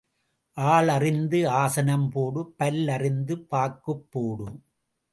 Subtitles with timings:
[0.57, 4.47] ஆள் அறிந்து ஆசனம் போடு பல் அறிந்து பாக்குப் போடு.